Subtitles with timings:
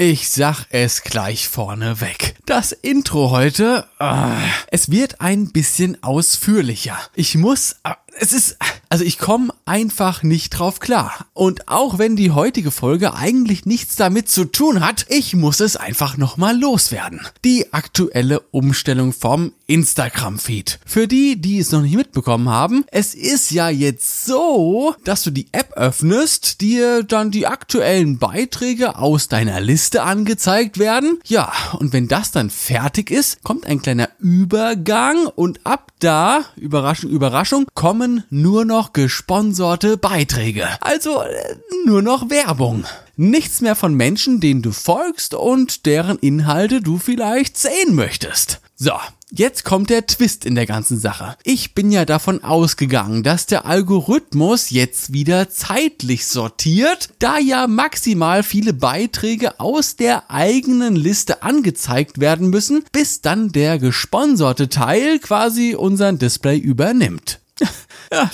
[0.00, 2.36] Ich sag es gleich vorneweg.
[2.46, 4.30] Das Intro heute, äh,
[4.70, 6.96] es wird ein bisschen ausführlicher.
[7.16, 8.58] Ich muss, äh, es ist,
[8.90, 11.26] also ich komme einfach nicht drauf klar.
[11.34, 15.76] Und auch wenn die heutige Folge eigentlich nichts damit zu tun hat, ich muss es
[15.76, 17.26] einfach nochmal loswerden.
[17.44, 20.80] Die aktuelle Umstellung vom Instagram-Feed.
[20.84, 25.30] Für die, die es noch nicht mitbekommen haben, es ist ja jetzt so, dass du
[25.30, 31.20] die App öffnest, dir dann die aktuellen Beiträge aus deiner Liste angezeigt werden.
[31.26, 37.10] Ja, und wenn das dann fertig ist, kommt ein kleiner Übergang und ab da, Überraschung,
[37.10, 40.66] Überraschung, kommen nur noch gesponserte Beiträge.
[40.80, 42.84] Also äh, nur noch Werbung.
[43.16, 48.60] Nichts mehr von Menschen, denen du folgst und deren Inhalte du vielleicht sehen möchtest.
[48.80, 48.92] So,
[49.30, 51.36] Jetzt kommt der Twist in der ganzen Sache.
[51.42, 58.42] Ich bin ja davon ausgegangen, dass der Algorithmus jetzt wieder zeitlich sortiert, da ja maximal
[58.42, 65.74] viele Beiträge aus der eigenen Liste angezeigt werden müssen, bis dann der gesponserte Teil quasi
[65.74, 67.40] unseren Display übernimmt.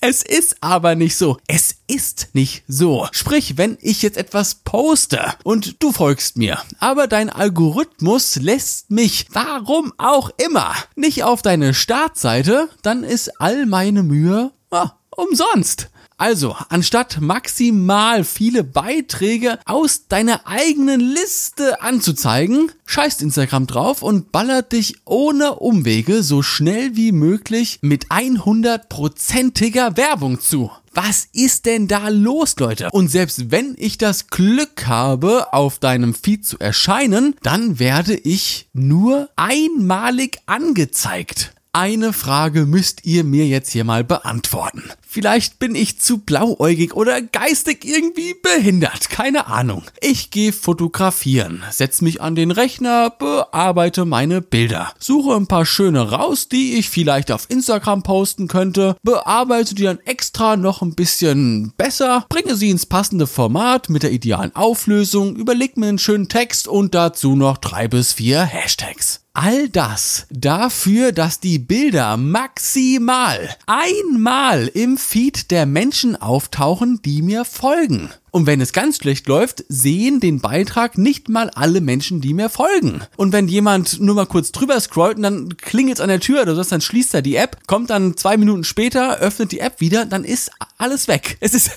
[0.00, 1.38] Es ist aber nicht so.
[1.48, 3.08] Es ist nicht so.
[3.12, 9.26] Sprich, wenn ich jetzt etwas poste und du folgst mir, aber dein Algorithmus lässt mich,
[9.30, 15.88] warum auch immer, nicht auf deine Startseite, dann ist all meine Mühe ah, umsonst.
[16.18, 24.72] Also, anstatt maximal viele Beiträge aus deiner eigenen Liste anzuzeigen, scheißt Instagram drauf und ballert
[24.72, 30.70] dich ohne Umwege so schnell wie möglich mit 100%iger Werbung zu.
[30.96, 32.88] Was ist denn da los, Leute?
[32.90, 38.66] Und selbst wenn ich das Glück habe, auf deinem Feed zu erscheinen, dann werde ich
[38.72, 41.52] nur einmalig angezeigt.
[41.78, 44.84] Eine Frage müsst ihr mir jetzt hier mal beantworten.
[45.06, 49.82] Vielleicht bin ich zu blauäugig oder geistig irgendwie behindert, keine Ahnung.
[50.00, 56.12] Ich gehe fotografieren, setz mich an den Rechner, bearbeite meine Bilder, suche ein paar schöne
[56.12, 61.74] raus, die ich vielleicht auf Instagram posten könnte, bearbeite die dann extra noch ein bisschen
[61.76, 66.68] besser, bringe sie ins passende Format mit der idealen Auflösung, überleg mir einen schönen Text
[66.68, 69.25] und dazu noch drei bis vier Hashtags.
[69.38, 77.44] All das dafür, dass die Bilder maximal einmal im Feed der Menschen auftauchen, die mir
[77.44, 78.08] folgen.
[78.30, 82.48] Und wenn es ganz schlecht läuft, sehen den Beitrag nicht mal alle Menschen, die mir
[82.48, 83.02] folgen.
[83.18, 86.40] Und wenn jemand nur mal kurz drüber scrollt und dann klingelt es an der Tür
[86.40, 89.82] oder so, dann schließt er die App, kommt dann zwei Minuten später, öffnet die App
[89.82, 91.36] wieder, dann ist alles weg.
[91.40, 91.72] Es ist,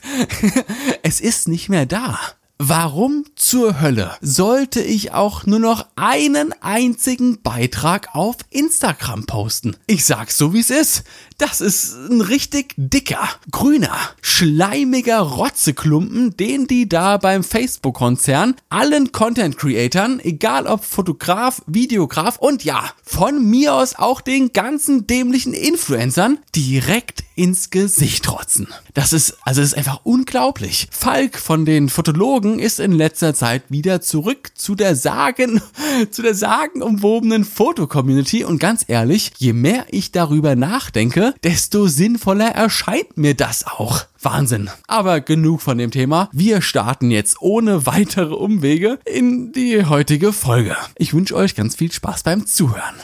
[1.03, 2.18] es ist nicht mehr da.
[2.62, 9.78] Warum zur Hölle sollte ich auch nur noch einen einzigen Beitrag auf Instagram posten?
[9.88, 11.03] Ich sag's so wie es ist.
[11.39, 20.19] Das ist ein richtig dicker, grüner, schleimiger Rotzeklumpen, den die da beim Facebook-Konzern allen Content-Creatern,
[20.19, 27.23] egal ob Fotograf, Videograf und ja, von mir aus auch den ganzen dämlichen Influencern direkt
[27.35, 28.67] ins Gesicht rotzen.
[28.94, 30.89] Das ist, also das ist einfach unglaublich.
[30.91, 35.61] Falk von den Fotologen ist in letzter Zeit wieder zurück zu der sagen,
[36.11, 43.17] zu der sagenumwobenen Fotocommunity und ganz ehrlich, je mehr ich darüber nachdenke, desto sinnvoller erscheint
[43.17, 44.06] mir das auch.
[44.22, 44.69] Wahnsinn.
[44.88, 46.29] Aber genug von dem Thema.
[46.31, 50.75] Wir starten jetzt ohne weitere Umwege in die heutige Folge.
[50.97, 52.95] Ich wünsche euch ganz viel Spaß beim Zuhören.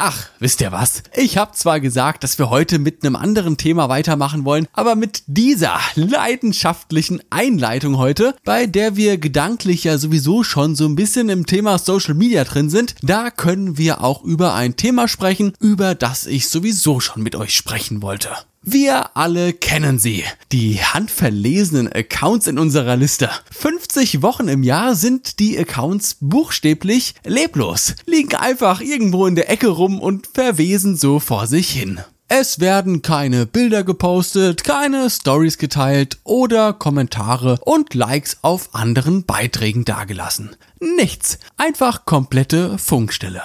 [0.00, 1.02] Ach, wisst ihr was?
[1.12, 5.24] Ich habe zwar gesagt, dass wir heute mit einem anderen Thema weitermachen wollen, aber mit
[5.26, 11.46] dieser leidenschaftlichen Einleitung heute, bei der wir gedanklich ja sowieso schon so ein bisschen im
[11.46, 16.26] Thema Social Media drin sind, da können wir auch über ein Thema sprechen, über das
[16.26, 18.30] ich sowieso schon mit euch sprechen wollte.
[18.70, 20.24] Wir alle kennen sie.
[20.52, 23.30] Die handverlesenen Accounts in unserer Liste.
[23.50, 29.68] 50 Wochen im Jahr sind die Accounts buchstäblich leblos, liegen einfach irgendwo in der Ecke
[29.68, 32.02] rum und verwesen so vor sich hin.
[32.28, 39.86] Es werden keine Bilder gepostet, keine Stories geteilt oder Kommentare und Likes auf anderen Beiträgen
[39.86, 40.56] dagelassen.
[40.78, 41.38] Nichts.
[41.56, 43.40] Einfach komplette Funkstille.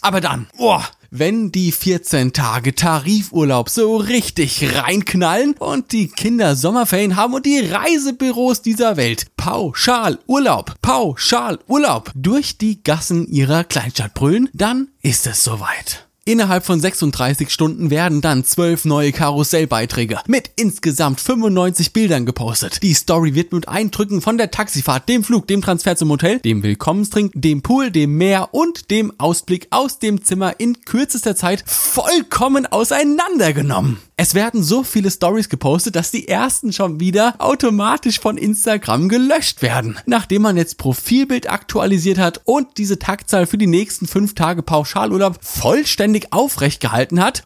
[0.00, 7.16] Aber dann, boah, wenn die 14 Tage Tarifurlaub so richtig reinknallen und die Kinder Sommerferien
[7.16, 14.14] haben und die Reisebüros dieser Welt pauschal Urlaub, pauschal Urlaub durch die Gassen ihrer Kleinstadt
[14.14, 16.09] brüllen, dann ist es soweit.
[16.30, 22.84] Innerhalb von 36 Stunden werden dann 12 neue Karussellbeiträge mit insgesamt 95 Bildern gepostet.
[22.84, 26.62] Die Story wird mit Eindrücken von der Taxifahrt, dem Flug, dem Transfer zum Hotel, dem
[26.62, 32.64] Willkommenstrink, dem Pool, dem Meer und dem Ausblick aus dem Zimmer in kürzester Zeit vollkommen
[32.64, 33.98] auseinandergenommen.
[34.22, 39.62] Es werden so viele Stories gepostet, dass die ersten schon wieder automatisch von Instagram gelöscht
[39.62, 39.96] werden.
[40.04, 45.38] Nachdem man jetzt Profilbild aktualisiert hat und diese Taktzahl für die nächsten fünf Tage Pauschalurlaub
[45.42, 47.44] vollständig aufrecht gehalten hat,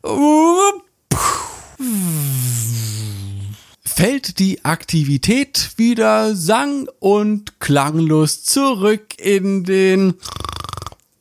[3.85, 10.15] fällt die Aktivität wieder sang- und klanglos zurück in den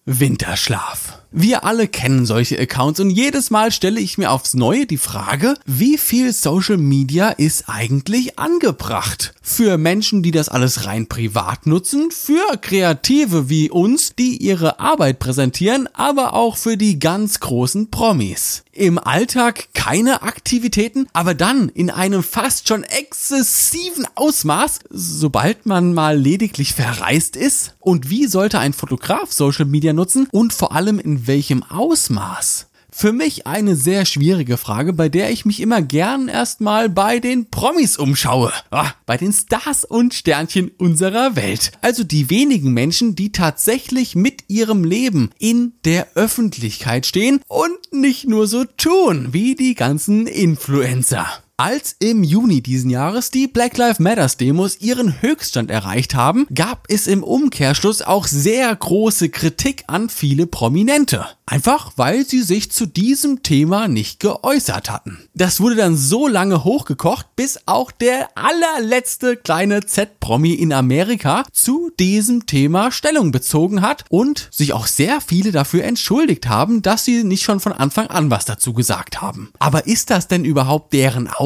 [0.06, 1.23] Winterschlaf.
[1.36, 5.56] Wir alle kennen solche Accounts und jedes Mal stelle ich mir aufs Neue die Frage,
[5.66, 9.34] wie viel Social Media ist eigentlich angebracht?
[9.46, 15.20] Für Menschen, die das alles rein privat nutzen, für Kreative wie uns, die ihre Arbeit
[15.20, 18.64] präsentieren, aber auch für die ganz großen Promis.
[18.72, 26.18] Im Alltag keine Aktivitäten, aber dann in einem fast schon exzessiven Ausmaß, sobald man mal
[26.18, 27.76] lediglich verreist ist?
[27.82, 32.68] Und wie sollte ein Fotograf Social Media nutzen und vor allem in welchem Ausmaß?
[32.96, 37.50] Für mich eine sehr schwierige Frage, bei der ich mich immer gern erstmal bei den
[37.50, 38.54] Promis umschaue.
[38.70, 41.72] Ah, bei den Stars und Sternchen unserer Welt.
[41.82, 48.28] Also die wenigen Menschen, die tatsächlich mit ihrem Leben in der Öffentlichkeit stehen und nicht
[48.28, 51.43] nur so tun wie die ganzen Influencer.
[51.58, 56.88] Als im Juni diesen Jahres die Black Lives Matters Demos ihren Höchststand erreicht haben, gab
[56.90, 61.28] es im Umkehrschluss auch sehr große Kritik an viele Prominente.
[61.46, 65.30] Einfach weil sie sich zu diesem Thema nicht geäußert hatten.
[65.36, 71.92] Das wurde dann so lange hochgekocht, bis auch der allerletzte kleine Z-Promi in Amerika zu
[72.00, 77.24] diesem Thema Stellung bezogen hat und sich auch sehr viele dafür entschuldigt haben, dass sie
[77.24, 79.52] nicht schon von Anfang an was dazu gesagt haben.
[79.60, 81.43] Aber ist das denn überhaupt deren Aufgabe?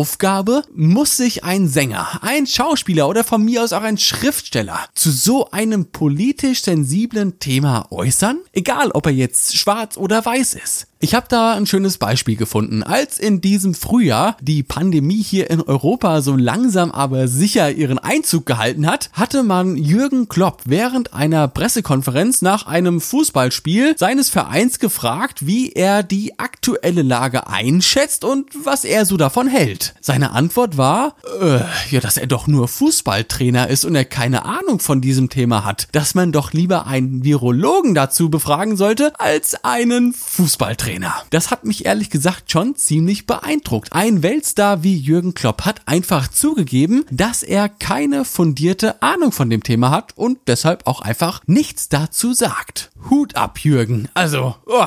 [0.75, 5.49] Muss sich ein Sänger, ein Schauspieler oder von mir aus auch ein Schriftsteller zu so
[5.49, 8.37] einem politisch sensiblen Thema äußern?
[8.53, 10.85] Egal, ob er jetzt schwarz oder weiß ist.
[10.99, 12.81] Ich habe da ein schönes Beispiel gefunden.
[12.81, 18.47] Als in diesem Frühjahr die Pandemie hier in Europa so langsam aber sicher ihren Einzug
[18.47, 25.45] gehalten hat, hatte man Jürgen Klopp während einer Pressekonferenz nach einem Fußballspiel seines Vereins gefragt,
[25.45, 29.93] wie er die aktuelle Lage einschätzt und was er so davon hält.
[30.01, 31.59] Seine Antwort war, äh,
[31.91, 35.89] ja, dass er doch nur Fußballtrainer ist und er keine Ahnung von diesem Thema hat,
[35.91, 40.86] dass man doch lieber einen Virologen dazu befragen sollte als einen Fußballtrainer.
[40.87, 41.15] Trainer.
[41.31, 43.91] Das hat mich ehrlich gesagt schon ziemlich beeindruckt.
[43.91, 49.63] Ein Weltstar wie Jürgen Klopp hat einfach zugegeben, dass er keine fundierte Ahnung von dem
[49.63, 52.91] Thema hat und deshalb auch einfach nichts dazu sagt.
[53.09, 54.07] Hut ab, Jürgen.
[54.13, 54.85] Also, oh,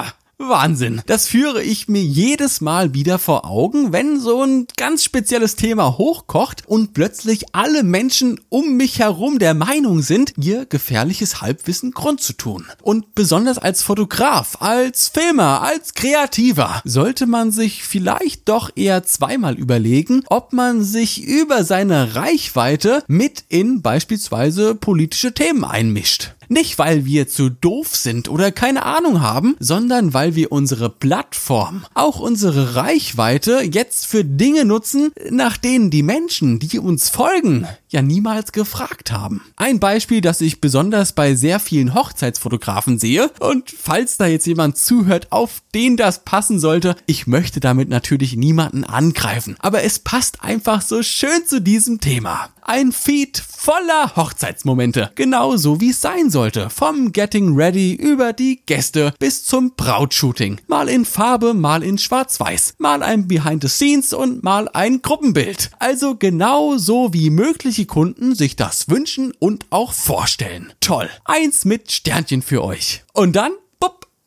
[0.49, 1.03] Wahnsinn.
[1.07, 5.99] Das führe ich mir jedes Mal wieder vor Augen, wenn so ein ganz spezielles Thema
[5.99, 12.67] hochkocht und plötzlich alle Menschen um mich herum der Meinung sind, ihr gefährliches Halbwissen grundzutun.
[12.83, 19.59] Und besonders als Fotograf, als Filmer, als Kreativer sollte man sich vielleicht doch eher zweimal
[19.59, 26.35] überlegen, ob man sich über seine Reichweite mit in beispielsweise politische Themen einmischt.
[26.52, 31.87] Nicht, weil wir zu doof sind oder keine Ahnung haben, sondern weil wir unsere Plattform,
[31.94, 38.02] auch unsere Reichweite jetzt für Dinge nutzen, nach denen die Menschen, die uns folgen, ja
[38.02, 39.43] niemals gefragt haben.
[39.55, 44.76] Ein Beispiel, das ich besonders bei sehr vielen Hochzeitsfotografen sehe und falls da jetzt jemand
[44.76, 50.43] zuhört, auf den das passen sollte, ich möchte damit natürlich niemanden angreifen, aber es passt
[50.43, 52.49] einfach so schön zu diesem Thema.
[52.62, 59.12] Ein Feed voller Hochzeitsmomente, genauso wie es sein sollte, vom Getting Ready über die Gäste
[59.18, 60.59] bis zum Brautshooting.
[60.68, 65.70] Mal in Farbe, mal in Schwarz-Weiß, mal ein Behind the Scenes und mal ein Gruppenbild.
[65.78, 70.73] Also genau so wie mögliche Kunden sich das wünschen und auch vorstellen.
[70.80, 73.02] Toll, eins mit Sternchen für euch.
[73.12, 73.52] Und dann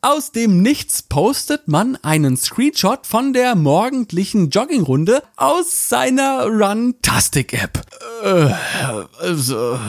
[0.04, 7.82] aus dem Nichts postet man einen Screenshot von der morgendlichen Joggingrunde aus seiner Runtastic-App.
[8.22, 8.54] Äh,
[9.22, 9.80] also,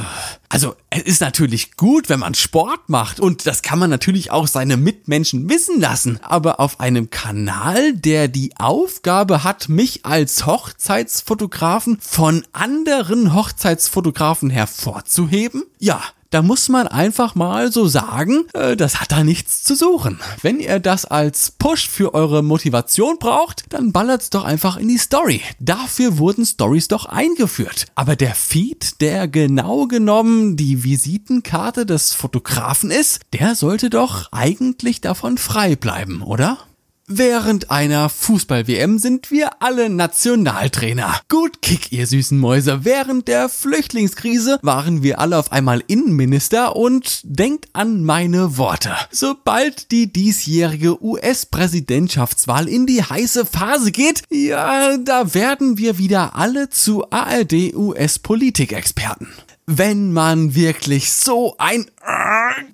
[0.49, 4.47] also, es ist natürlich gut, wenn man Sport macht und das kann man natürlich auch
[4.47, 6.21] seine Mitmenschen wissen lassen.
[6.23, 15.65] Aber auf einem Kanal, der die Aufgabe hat, mich als Hochzeitsfotografen von anderen Hochzeitsfotografen hervorzuheben?
[15.81, 16.01] Ja,
[16.35, 20.19] da muss man einfach mal so sagen, äh, das hat da nichts zu suchen.
[20.43, 24.99] Wenn ihr das als Push für eure Motivation braucht, dann ballert's doch einfach in die
[24.99, 25.43] Story.
[25.61, 27.87] Dafür wurden Stories doch eingeführt.
[27.95, 35.01] Aber der Feed, der genau genommen die Visitenkarte des Fotografen ist, der sollte doch eigentlich
[35.01, 36.59] davon frei bleiben, oder?
[37.07, 41.21] Während einer Fußball-WM sind wir alle Nationaltrainer.
[41.29, 42.87] Gut Kick, ihr süßen Mäuse.
[42.87, 48.97] Während der Flüchtlingskrise waren wir alle auf einmal Innenminister und denkt an meine Worte.
[49.11, 56.71] Sobald die diesjährige US-Präsidentschaftswahl in die heiße Phase geht, ja, da werden wir wieder alle
[56.71, 59.29] zu ARD-US-Politikexperten
[59.67, 61.87] wenn man wirklich so ein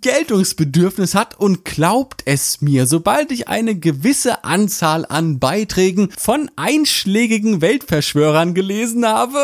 [0.00, 7.60] Geltungsbedürfnis hat und glaubt es mir, sobald ich eine gewisse Anzahl an Beiträgen von einschlägigen
[7.60, 9.38] Weltverschwörern gelesen habe,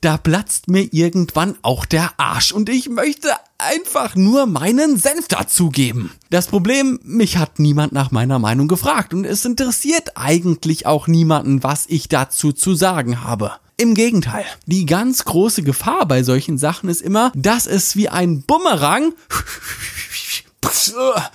[0.00, 6.10] da platzt mir irgendwann auch der Arsch und ich möchte einfach nur meinen Senf dazugeben.
[6.28, 11.62] Das Problem, mich hat niemand nach meiner Meinung gefragt und es interessiert eigentlich auch niemanden,
[11.62, 13.52] was ich dazu zu sagen habe.
[13.76, 18.42] Im Gegenteil, die ganz große Gefahr bei solchen Sachen ist immer, dass es wie ein
[18.42, 19.14] Bumerang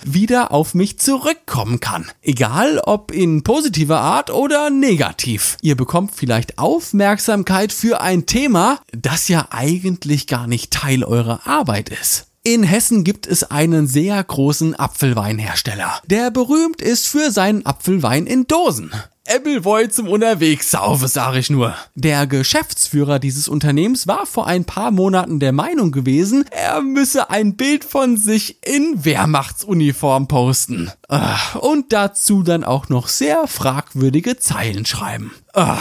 [0.04, 2.10] wieder auf mich zurückkommen kann.
[2.22, 5.58] Egal ob in positiver Art oder negativ.
[5.60, 11.90] Ihr bekommt vielleicht Aufmerksamkeit für ein Thema, das ja eigentlich gar nicht Teil eurer Arbeit
[11.90, 12.26] ist.
[12.42, 18.46] In Hessen gibt es einen sehr großen Apfelweinhersteller, der berühmt ist für seinen Apfelwein in
[18.46, 18.92] Dosen.
[19.30, 21.74] Appleboy zum Unterwegssaufe, sag ich nur.
[21.94, 27.56] Der Geschäftsführer dieses Unternehmens war vor ein paar Monaten der Meinung gewesen, er müsse ein
[27.56, 30.90] Bild von sich in Wehrmachtsuniform posten.
[31.60, 35.32] Und dazu dann auch noch sehr fragwürdige Zeilen schreiben.
[35.52, 35.78] Da,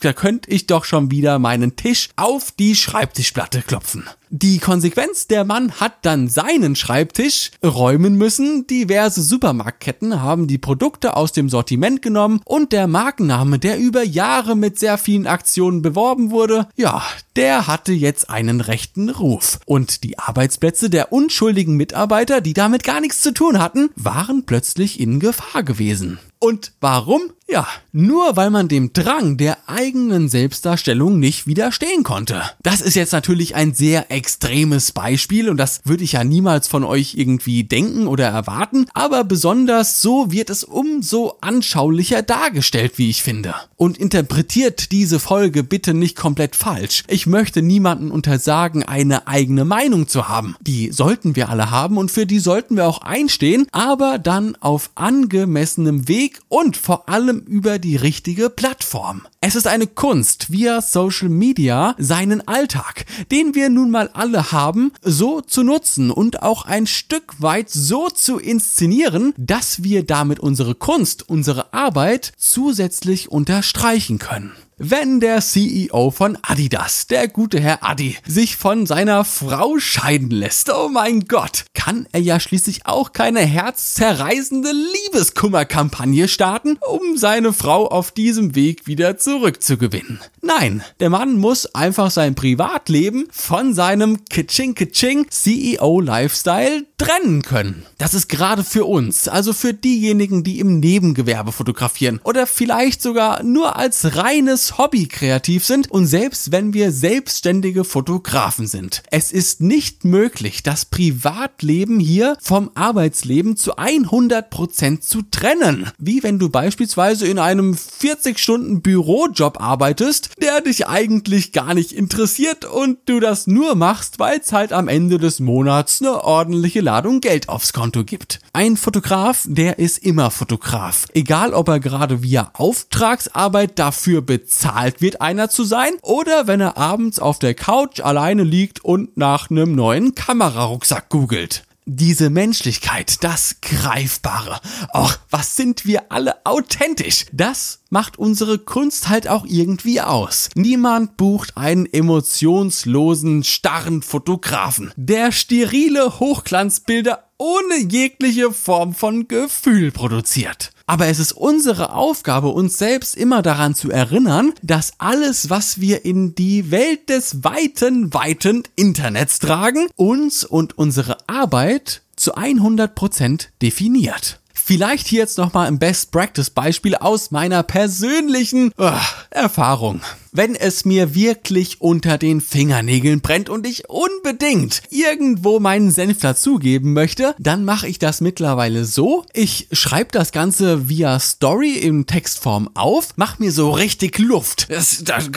[0.00, 4.04] da könnte ich doch schon wieder meinen Tisch auf die Schreibtischplatte klopfen.
[4.30, 11.16] Die Konsequenz, der Mann hat dann seinen Schreibtisch räumen müssen, diverse Supermarktketten haben die Produkte
[11.16, 16.30] aus dem Sortiment genommen und der Markenname, der über Jahre mit sehr vielen Aktionen beworben
[16.30, 17.02] wurde, ja,
[17.36, 19.60] der hatte jetzt einen rechten Ruf.
[19.66, 25.00] Und die Arbeitsplätze der unschuldigen Mitarbeiter, die damit gar nichts zu tun hatten, waren plötzlich
[25.00, 26.18] in Gefahr gewesen.
[26.38, 27.22] Und warum?
[27.48, 32.42] Ja, nur weil man dem Drang der eigenen Selbstdarstellung nicht widerstehen konnte.
[32.62, 36.82] Das ist jetzt natürlich ein sehr extremes Beispiel und das würde ich ja niemals von
[36.82, 43.22] euch irgendwie denken oder erwarten, aber besonders so wird es umso anschaulicher dargestellt, wie ich
[43.22, 43.54] finde.
[43.76, 47.04] Und interpretiert diese Folge bitte nicht komplett falsch.
[47.06, 50.56] Ich möchte niemanden untersagen, eine eigene Meinung zu haben.
[50.60, 54.90] Die sollten wir alle haben und für die sollten wir auch einstehen, aber dann auf
[54.96, 59.26] angemessenem Weg und vor allem über die richtige Plattform.
[59.42, 64.92] Es ist eine Kunst, via Social Media seinen Alltag, den wir nun mal alle haben,
[65.02, 70.74] so zu nutzen und auch ein Stück weit so zu inszenieren, dass wir damit unsere
[70.74, 74.52] Kunst, unsere Arbeit zusätzlich unterstreichen können.
[74.76, 80.68] Wenn der CEO von Adidas, der gute Herr Adi, sich von seiner Frau scheiden lässt,
[80.68, 87.86] oh mein Gott, kann er ja schließlich auch keine herzzerreißende Liebeskummerkampagne starten, um seine Frau
[87.86, 90.18] auf diesem Weg wieder zurückzugewinnen.
[90.42, 97.84] Nein, der Mann muss einfach sein Privatleben von seinem Kitching-Kitching CEO-Lifestyle trennen können.
[97.98, 103.42] Das ist gerade für uns, also für diejenigen, die im Nebengewerbe fotografieren oder vielleicht sogar
[103.42, 109.02] nur als reines Hobby kreativ sind und selbst wenn wir selbstständige Fotografen sind.
[109.10, 115.90] Es ist nicht möglich, das Privatleben hier vom Arbeitsleben zu 100% zu trennen.
[115.98, 121.92] Wie wenn du beispielsweise in einem 40 Stunden Bürojob arbeitest, der dich eigentlich gar nicht
[121.92, 126.80] interessiert und du das nur machst, weil es halt am Ende des Monats eine ordentliche
[126.94, 128.38] Ladung Geld aufs Konto gibt.
[128.52, 131.06] Ein Fotograf, der ist immer Fotograf.
[131.12, 136.60] Egal ob er gerade via Auftragsarbeit dafür bezahlt bezahlt wird, einer zu sein, oder wenn
[136.60, 143.22] er abends auf der Couch alleine liegt und nach einem neuen Kamerarucksack googelt diese Menschlichkeit,
[143.22, 144.60] das Greifbare.
[144.94, 147.26] Och, was sind wir alle authentisch?
[147.32, 150.48] Das macht unsere Kunst halt auch irgendwie aus.
[150.54, 160.73] Niemand bucht einen emotionslosen, starren Fotografen, der sterile Hochglanzbilder ohne jegliche Form von Gefühl produziert.
[160.86, 166.04] Aber es ist unsere Aufgabe, uns selbst immer daran zu erinnern, dass alles, was wir
[166.04, 174.40] in die Welt des weiten, weiten Internets tragen, uns und unsere Arbeit zu 100% definiert.
[174.52, 178.92] Vielleicht hier jetzt nochmal ein Best Practice Beispiel aus meiner persönlichen oh,
[179.30, 180.00] Erfahrung.
[180.36, 186.92] Wenn es mir wirklich unter den Fingernägeln brennt und ich unbedingt irgendwo meinen Senf dazugeben
[186.92, 189.24] möchte, dann mache ich das mittlerweile so.
[189.32, 194.66] Ich schreibe das Ganze via Story in Textform auf, mach mir so richtig Luft.
[194.70, 195.30] Das, das,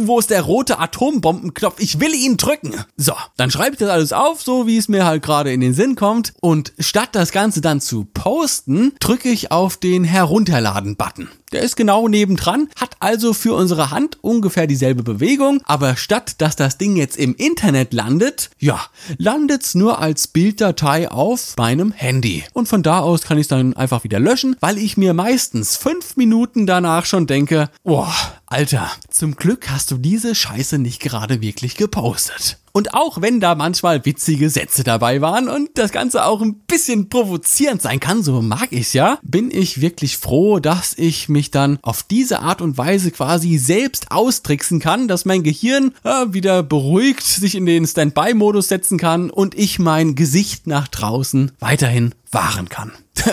[0.00, 1.78] wo ist der rote Atombombenknopf?
[1.78, 2.74] Ich will ihn drücken.
[2.96, 5.74] So, dann schreibe ich das alles auf, so wie es mir halt gerade in den
[5.74, 6.32] Sinn kommt.
[6.40, 11.28] Und statt das Ganze dann zu posten, drücke ich auf den Herunterladen-Button.
[11.52, 16.56] Der ist genau nebendran, hat also für unsere Hand ungefähr dieselbe Bewegung, aber statt dass
[16.56, 18.80] das Ding jetzt im Internet landet, ja,
[19.18, 22.44] landet's nur als Bilddatei auf meinem Handy.
[22.52, 25.76] Und von da aus kann ich es dann einfach wieder löschen, weil ich mir meistens
[25.76, 28.12] fünf Minuten danach schon denke, boah,
[28.56, 32.56] Alter, zum Glück hast du diese Scheiße nicht gerade wirklich gepostet.
[32.72, 37.10] Und auch wenn da manchmal witzige Sätze dabei waren und das Ganze auch ein bisschen
[37.10, 41.78] provozierend sein kann, so mag ich's ja, bin ich wirklich froh, dass ich mich dann
[41.82, 47.24] auf diese Art und Weise quasi selbst austricksen kann, dass mein Gehirn äh, wieder beruhigt
[47.24, 52.92] sich in den Standby-Modus setzen kann und ich mein Gesicht nach draußen weiterhin wahren kann.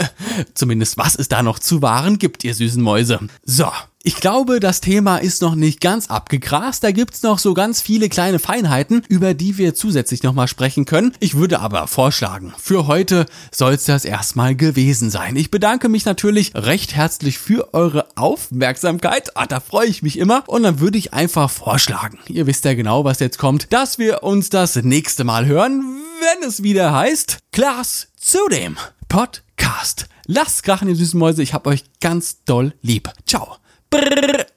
[0.54, 3.20] Zumindest was es da noch zu wahren gibt, ihr süßen Mäuse.
[3.44, 3.68] So,
[4.06, 6.84] ich glaube, das Thema ist noch nicht ganz abgegrast.
[6.84, 11.14] Da gibt's noch so ganz viele kleine Feinheiten, über die wir zusätzlich nochmal sprechen können.
[11.22, 15.38] Ich würde aber vorschlagen, für heute soll's das erstmal gewesen sein.
[15.38, 19.38] Ich bedanke mich natürlich recht herzlich für eure Aufmerksamkeit.
[19.38, 20.44] Ah, da freue ich mich immer.
[20.48, 24.24] Und dann würde ich einfach vorschlagen, ihr wisst ja genau, was jetzt kommt, dass wir
[24.24, 25.82] uns das nächste Mal hören,
[26.20, 28.76] wenn es wieder heißt, Klaas zu dem
[29.08, 30.08] Podcast.
[30.26, 31.42] Lasst krachen, ihr süßen Mäuse.
[31.42, 33.10] Ich hab euch ganz doll lieb.
[33.26, 33.63] Ciao.
[33.94, 34.53] プルルル